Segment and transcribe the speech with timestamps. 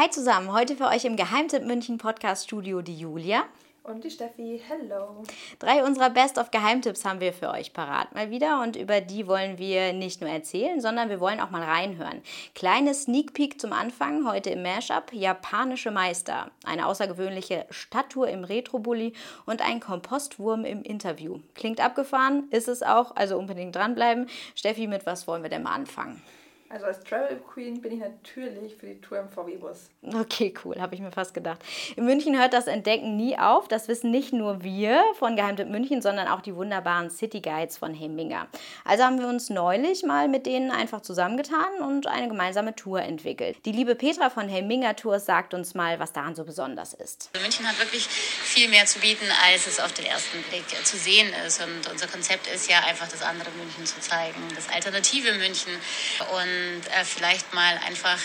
[0.00, 3.42] Hi zusammen, heute für euch im Geheimtipp München Podcast Studio die Julia.
[3.82, 5.24] Und die Steffi, hello.
[5.58, 9.26] Drei unserer Best of Geheimtipps haben wir für euch parat mal wieder und über die
[9.26, 12.22] wollen wir nicht nur erzählen, sondern wir wollen auch mal reinhören.
[12.54, 19.14] Kleine Sneak Peek zum Anfang, heute im Mashup, japanische Meister, eine außergewöhnliche Stadttour im Retro-Bully
[19.46, 21.40] und ein Kompostwurm im Interview.
[21.56, 24.28] Klingt abgefahren, ist es auch, also unbedingt dranbleiben.
[24.54, 26.22] Steffi, mit was wollen wir denn mal anfangen?
[26.70, 29.88] Also als Travel Queen bin ich natürlich für die Tour im VW-Bus.
[30.02, 31.60] Okay, cool, habe ich mir fast gedacht.
[31.96, 33.68] In München hört das Entdecken nie auf.
[33.68, 37.94] Das wissen nicht nur wir von Geheimtipp München, sondern auch die wunderbaren City Guides von
[37.94, 38.48] Heminger.
[38.84, 43.56] Also haben wir uns neulich mal mit denen einfach zusammengetan und eine gemeinsame Tour entwickelt.
[43.64, 47.30] Die liebe Petra von Heminger Tours sagt uns mal, was daran so besonders ist.
[47.40, 51.32] München hat wirklich viel mehr zu bieten, als es auf den ersten Blick zu sehen
[51.46, 51.62] ist.
[51.62, 55.72] Und unser Konzept ist ja einfach das andere München zu zeigen, das alternative München.
[56.20, 58.18] Und und äh, vielleicht mal einfach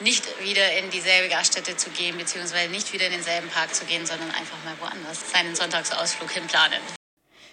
[0.00, 4.04] nicht wieder in dieselbe Gaststätte zu gehen, beziehungsweise nicht wieder in denselben Park zu gehen,
[4.06, 6.80] sondern einfach mal woanders seinen Sonntagsausflug hinplanen.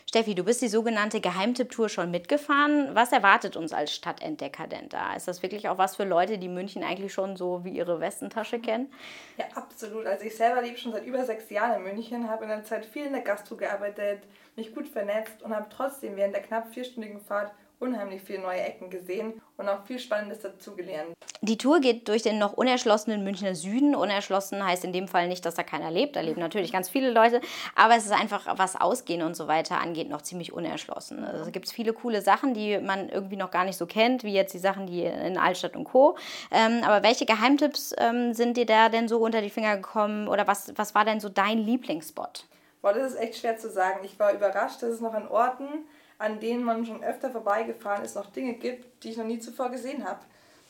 [0.07, 2.93] Steffi, du bist die sogenannte Geheimtipp-Tour schon mitgefahren.
[2.93, 5.13] Was erwartet uns als Stadtentdecker denn da?
[5.13, 8.59] Ist das wirklich auch was für Leute, die München eigentlich schon so wie ihre Westentasche
[8.59, 8.93] kennen?
[9.37, 10.05] Ja, absolut.
[10.05, 12.85] Also ich selber lebe schon seit über sechs Jahren in München, habe in der Zeit
[12.85, 14.21] viel in der Gastro gearbeitet,
[14.55, 18.89] mich gut vernetzt und habe trotzdem während der knapp vierstündigen Fahrt unheimlich viele neue Ecken
[18.89, 21.13] gesehen und auch viel Spannendes dazugelernt.
[21.41, 23.95] Die Tour geht durch den noch unerschlossenen Münchner Süden.
[23.95, 26.15] Unerschlossen heißt in dem Fall nicht, dass da keiner lebt.
[26.15, 27.41] Da leben natürlich ganz viele Leute.
[27.75, 31.23] Aber es ist einfach, was Ausgehen und so weiter angeht, noch ziemlich unerschlossen.
[31.23, 34.33] Also es gibt viele coole Sachen, die man irgendwie noch gar nicht so kennt, wie
[34.33, 36.17] jetzt die Sachen, die in Altstadt und Co.
[36.52, 40.27] Ähm, aber welche Geheimtipps ähm, sind dir da denn so unter die Finger gekommen?
[40.27, 42.45] Oder was, was war denn so dein Lieblingsspot?
[42.81, 43.99] Boah, das ist echt schwer zu sagen.
[44.03, 45.85] Ich war überrascht, dass es noch an Orten
[46.17, 49.70] an denen man schon öfter vorbeigefahren ist, noch Dinge gibt, die ich noch nie zuvor
[49.70, 50.21] gesehen habe.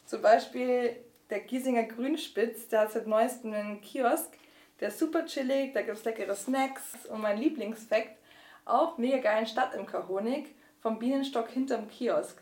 [0.06, 0.96] Zum Beispiel
[1.30, 4.38] der Giesinger Grünspitz, der hat seit neuestem einen Kiosk,
[4.80, 8.18] der ist super chillig, da gibt es leckere Snacks und mein Lieblingsfakt,
[8.66, 10.48] auch mega geilen Stadtimkerhonig
[10.82, 12.42] vom Bienenstock hinterm Kiosk.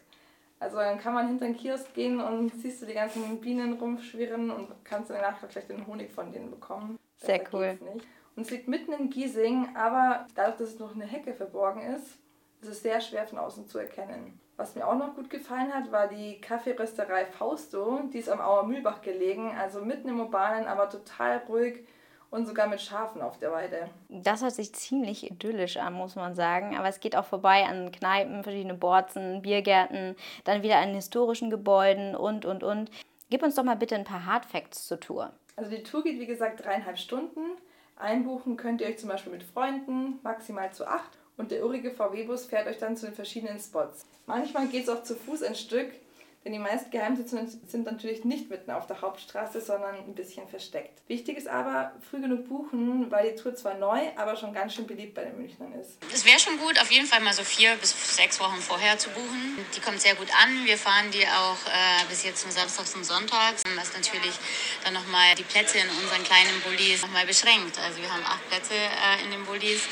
[0.59, 4.49] Also dann kann man hinter den Kiosk gehen und siehst du die ganzen Bienen rumschwirren
[4.49, 6.97] und kannst dann nachher vielleicht den Honig von denen bekommen.
[7.17, 7.77] Sehr cool.
[8.35, 12.17] Und es liegt mitten in Giesing, aber dadurch, dass es noch eine Hecke verborgen ist,
[12.63, 14.39] es ist sehr schwer von außen zu erkennen.
[14.55, 18.01] Was mir auch noch gut gefallen hat, war die Kaffeerösterei Fausto.
[18.13, 21.87] Die ist am Auer Mühlbach gelegen, also mitten im Urbanen, aber total ruhig
[22.29, 23.89] und sogar mit Schafen auf der Weide.
[24.09, 26.77] Das hört sich ziemlich idyllisch an, muss man sagen.
[26.77, 32.15] Aber es geht auch vorbei an Kneipen, verschiedene Borzen, Biergärten, dann wieder an historischen Gebäuden
[32.15, 32.91] und, und, und.
[33.29, 35.33] Gib uns doch mal bitte ein paar Hardfacts zur Tour.
[35.55, 37.41] Also die Tour geht wie gesagt dreieinhalb Stunden.
[37.95, 42.45] Einbuchen könnt ihr euch zum Beispiel mit Freunden, maximal zu acht und der urige VW-Bus
[42.45, 44.05] fährt euch dann zu den verschiedenen Spots.
[44.25, 45.91] Manchmal geht es auch zu Fuß ein Stück,
[46.45, 50.99] denn die meisten Geheimtipps sind natürlich nicht mitten auf der Hauptstraße, sondern ein bisschen versteckt.
[51.07, 54.85] Wichtig ist aber, früh genug buchen, weil die Tour zwar neu, aber schon ganz schön
[54.85, 55.91] beliebt bei den Münchnern ist.
[56.13, 59.09] Es wäre schon gut, auf jeden Fall mal so vier bis sechs Wochen vorher zu
[59.11, 59.57] buchen.
[59.73, 60.65] Die kommt sehr gut an.
[60.65, 64.35] Wir fahren die auch äh, bis jetzt zum Samstag zum Sonntag, was natürlich
[64.83, 67.79] dann nochmal die Plätze in unseren kleinen Bullis nochmal beschränkt.
[67.79, 69.87] Also wir haben acht Plätze äh, in den Bullis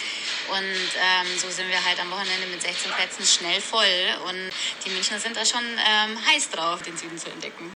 [0.52, 3.86] und ähm, so sind wir halt am Wochenende mit 16 Plätzen schnell voll.
[4.28, 4.52] Und
[4.86, 7.72] die Münchner sind da schon ähm, heiß drauf, den Süden zu entdecken.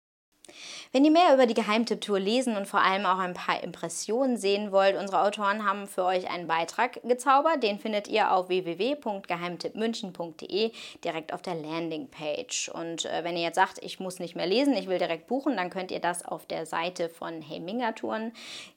[0.95, 4.71] Wenn ihr mehr über die Geheimtipp-Tour lesen und vor allem auch ein paar Impressionen sehen
[4.71, 7.63] wollt, unsere Autoren haben für euch einen Beitrag gezaubert.
[7.63, 10.71] Den findet ihr auf www.geheimtippmünchen.de
[11.03, 12.69] direkt auf der Landingpage.
[12.69, 15.57] Und äh, wenn ihr jetzt sagt, ich muss nicht mehr lesen, ich will direkt buchen,
[15.57, 18.31] dann könnt ihr das auf der Seite von Heyminger Touren.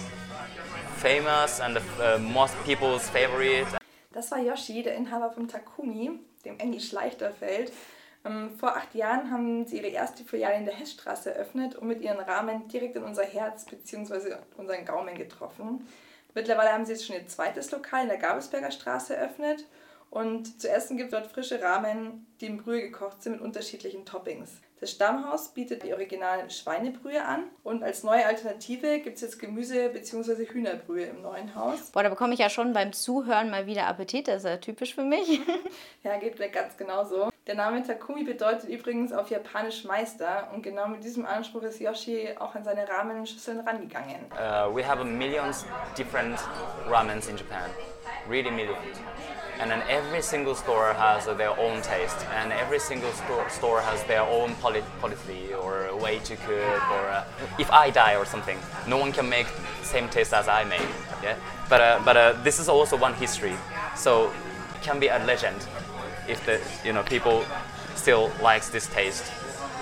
[0.96, 3.66] famous and the uh, most people's favorite.
[4.12, 7.72] Das war Yoshi, der Inhaber von Takumi, dem Englisch leichter fällt.
[8.24, 12.00] Ähm, vor acht Jahren haben sie ihre erste Filiale in der Hessstraße eröffnet und mit
[12.00, 14.36] ihren Rahmen direkt in unser Herz bzw.
[14.56, 15.86] unseren Gaumen getroffen.
[16.34, 19.66] Mittlerweile haben sie jetzt schon ihr zweites Lokal in der Gabelsberger Straße eröffnet.
[20.12, 24.04] Und zu essen gibt es dort frische Ramen, die in Brühe gekocht sind mit unterschiedlichen
[24.04, 24.50] Toppings.
[24.78, 29.88] Das Stammhaus bietet die originalen Schweinebrühe an und als neue Alternative gibt es jetzt Gemüse-
[29.88, 30.44] bzw.
[30.44, 31.92] Hühnerbrühe im neuen Haus.
[31.92, 34.94] Boah, da bekomme ich ja schon beim Zuhören mal wieder Appetit, das ist ja typisch
[34.94, 35.40] für mich.
[36.02, 37.31] ja, geht mir ganz genauso.
[37.48, 42.28] Der Name Takumi bedeutet übrigens auf Japanisch Meister und genau mit diesem Anspruch ist Yoshi
[42.38, 44.26] auch an seine Ramen-Schüsseln rangegangen.
[44.30, 45.66] Uh, we have millions
[45.98, 46.38] different
[46.88, 47.68] ramens in Japan,
[48.28, 48.96] really millions.
[49.58, 54.02] and then every single store has their own taste and every single store, store has
[54.04, 57.24] their own poli- policy or way to cook or uh,
[57.58, 58.58] if i die or something.
[58.86, 59.46] No one can make
[59.82, 60.88] same taste as i made
[61.22, 61.36] yeah?
[61.68, 63.56] But uh, but uh, this is also one history.
[63.96, 64.30] So
[64.76, 65.66] it can be a legend
[66.28, 67.44] if the you know people
[67.96, 69.24] still likes this taste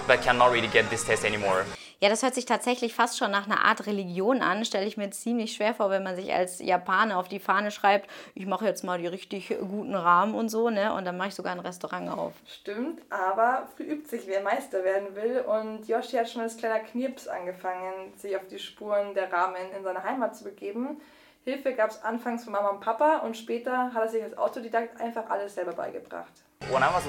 [0.07, 1.65] but cannot really get this taste anymore
[2.03, 4.65] Ja, das hört sich tatsächlich fast schon nach einer Art Religion an.
[4.65, 8.09] Stelle ich mir ziemlich schwer vor, wenn man sich als Japaner auf die Fahne schreibt,
[8.35, 10.95] ich mache jetzt mal die richtig guten Rahmen und so, ne?
[10.95, 12.33] Und dann mache ich sogar ein Restaurant auf.
[12.47, 15.41] Stimmt, aber früh übt sich, wer Meister werden will.
[15.41, 19.85] Und Yoshi hat schon als kleiner Knirps angefangen, sich auf die Spuren der Rahmen in
[19.85, 21.03] seine Heimat zu begeben.
[21.51, 25.01] Hilfe gab es anfangs von Mama und Papa und später hat er sich als Autodidakt
[25.01, 26.31] einfach alles selber beigebracht.
[26.71, 27.03] When I was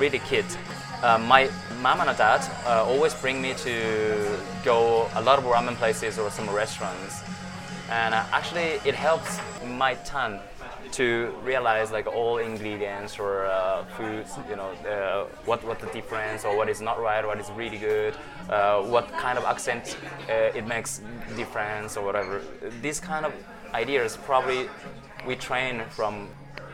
[0.00, 0.46] really kid,
[1.02, 1.50] uh, my
[1.82, 3.70] mom and dad uh, always bring me to
[4.64, 7.22] go a lot of ramen places or some restaurants,
[7.90, 9.38] and uh, actually it helps
[9.76, 10.40] my tongue
[10.92, 16.46] to realize like all ingredients or uh, foods, you know, uh, what what the difference
[16.46, 18.14] or what is not right, what is really good,
[18.48, 19.98] uh, what kind of accent
[20.30, 21.02] uh, it makes
[21.36, 22.40] difference or whatever.
[22.80, 23.32] These kind of
[23.74, 24.68] ideas probably
[25.26, 26.28] we train from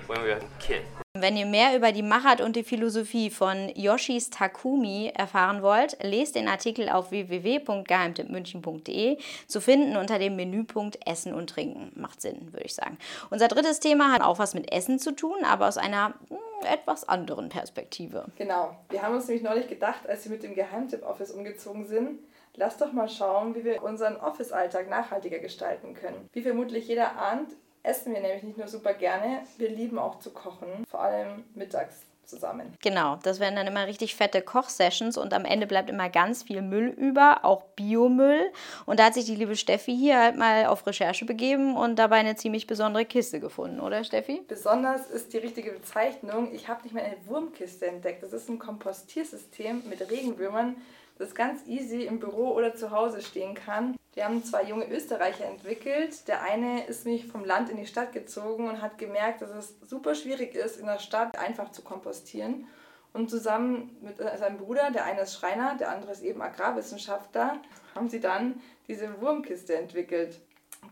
[0.06, 0.82] when we were kid.
[1.18, 6.36] Wenn ihr mehr über die Machart und die Philosophie von Yoshis Takumi erfahren wollt, lest
[6.36, 9.18] den Artikel auf www.geheimtippmünchen.de
[9.48, 11.90] zu finden unter dem Menüpunkt Essen und Trinken.
[11.96, 12.96] Macht Sinn, würde ich sagen.
[13.28, 17.08] Unser drittes Thema hat auch was mit Essen zu tun, aber aus einer hm, etwas
[17.08, 18.26] anderen Perspektive.
[18.36, 18.76] Genau.
[18.88, 22.20] Wir haben uns nämlich neulich gedacht, als wir mit dem Geheimtipp-Office umgezogen sind,
[22.56, 26.28] Lass doch mal schauen, wie wir unseren Office-Alltag nachhaltiger gestalten können.
[26.32, 27.52] Wie vermutlich jeder ahnt,
[27.82, 32.02] essen wir nämlich nicht nur super gerne, wir lieben auch zu kochen, vor allem mittags
[32.30, 32.72] zusammen.
[32.82, 36.62] Genau, das werden dann immer richtig fette Kochsessions und am Ende bleibt immer ganz viel
[36.62, 38.50] Müll über, auch Biomüll.
[38.86, 42.16] Und da hat sich die liebe Steffi hier halt mal auf Recherche begeben und dabei
[42.16, 44.42] eine ziemlich besondere Kiste gefunden, oder Steffi?
[44.48, 46.54] Besonders ist die richtige Bezeichnung.
[46.54, 48.22] Ich habe nicht mehr eine Wurmkiste entdeckt.
[48.22, 50.76] Das ist ein Kompostiersystem mit Regenwürmern,
[51.20, 53.94] das ganz easy im Büro oder zu Hause stehen kann.
[54.14, 56.26] Wir haben zwei junge Österreicher entwickelt.
[56.26, 59.76] Der eine ist mich vom Land in die Stadt gezogen und hat gemerkt, dass es
[59.86, 62.66] super schwierig ist, in der Stadt einfach zu kompostieren.
[63.12, 67.60] Und zusammen mit seinem Bruder, der eine ist Schreiner, der andere ist eben Agrarwissenschaftler,
[67.94, 70.40] haben sie dann diese Wurmkiste entwickelt.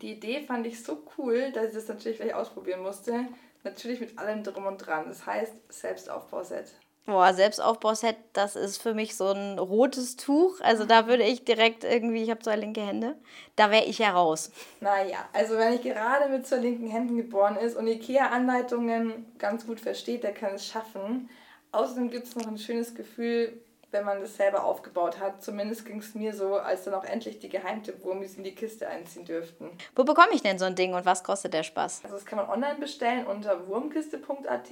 [0.02, 3.26] Die Idee fand ich so cool, dass ich das natürlich gleich ausprobieren musste.
[3.64, 5.06] Natürlich mit allem drum und dran.
[5.08, 6.74] Das heißt Selbstaufbauset.
[7.08, 10.60] Boah, Selbstaufbauset, das ist für mich so ein rotes Tuch.
[10.60, 13.16] Also da würde ich direkt irgendwie, ich habe zwei linke Hände,
[13.56, 14.52] da wäre ich ja raus.
[14.82, 19.80] Naja, also wenn ich gerade mit zwei linken Händen geboren ist und IKEA-Anleitungen ganz gut
[19.80, 21.30] versteht, der kann es schaffen.
[21.72, 23.58] Außerdem gibt es noch ein schönes Gefühl,
[23.90, 25.42] wenn man das selber aufgebaut hat.
[25.42, 29.24] Zumindest ging es mir so, als dann auch endlich die Geheimtipp-Wurmis in die Kiste einziehen
[29.24, 29.70] dürften.
[29.96, 32.02] Wo bekomme ich denn so ein Ding und was kostet der Spaß?
[32.04, 34.70] Also das kann man online bestellen unter wurmkiste.at.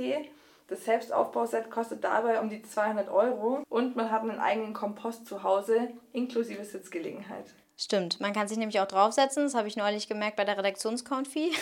[0.68, 5.44] Das Selbstaufbauset kostet dabei um die 200 Euro und man hat einen eigenen Kompost zu
[5.44, 7.54] Hause inklusive Sitzgelegenheit.
[7.76, 11.52] Stimmt, man kann sich nämlich auch draufsetzen, das habe ich neulich gemerkt bei der Redaktionskonfi.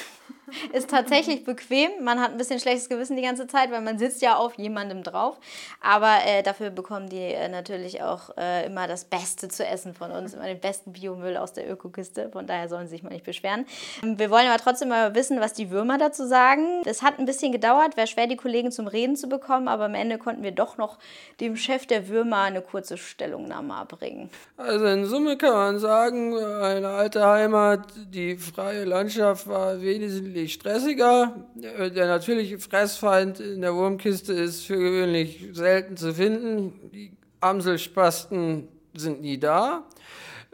[0.73, 4.23] Ist tatsächlich bequem, man hat ein bisschen schlechtes Gewissen die ganze Zeit, weil man sitzt
[4.23, 5.39] ja auf jemandem drauf.
[5.81, 10.11] Aber äh, dafür bekommen die äh, natürlich auch äh, immer das Beste zu essen von
[10.11, 12.29] uns, immer den besten Biomüll aus der Ökokiste.
[12.31, 13.65] Von daher sollen sie sich mal nicht beschweren.
[14.03, 16.83] Ähm, wir wollen aber trotzdem mal wissen, was die Würmer dazu sagen.
[16.85, 19.95] Es hat ein bisschen gedauert, wäre schwer, die Kollegen zum Reden zu bekommen, aber am
[19.95, 20.99] Ende konnten wir doch noch
[21.41, 24.31] dem Chef der Würmer eine kurze Stellungnahme abbringen.
[24.57, 27.81] Also in Summe kann man sagen, eine alte Heimat,
[28.13, 31.47] die freie Landschaft war wesentlich stressiger.
[31.55, 36.91] Der natürliche Fressfeind in der Wurmkiste ist für gewöhnlich selten zu finden.
[36.93, 39.85] Die Amselspasten sind nie da.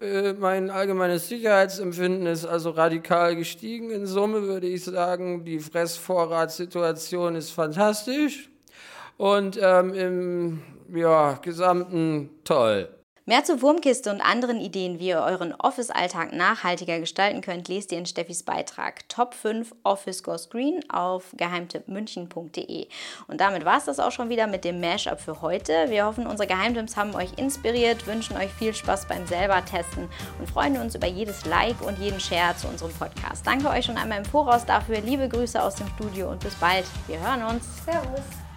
[0.01, 3.91] Äh, mein allgemeines Sicherheitsempfinden ist also radikal gestiegen.
[3.91, 8.51] In Summe würde ich sagen, die Fressvorratssituation ist fantastisch
[9.17, 10.63] und ähm, im
[10.95, 12.89] ja, Gesamten toll.
[13.31, 17.99] Mehr zur Wurmkiste und anderen Ideen, wie ihr euren Office-Alltag nachhaltiger gestalten könnt, lest ihr
[17.99, 22.89] in Steffis Beitrag Top 5 Office Goes Green auf geheimtippmünchen.de.
[23.29, 25.73] Und damit war es das auch schon wieder mit dem Mashup für heute.
[25.91, 30.09] Wir hoffen, unsere Geheimtipps haben euch inspiriert, wünschen euch viel Spaß beim selber testen
[30.41, 33.47] und freuen uns über jedes Like und jeden Share zu unserem Podcast.
[33.47, 35.01] Danke euch schon einmal im Voraus dafür.
[35.03, 36.85] Liebe Grüße aus dem Studio und bis bald.
[37.07, 37.65] Wir hören uns.
[37.85, 38.50] Servus.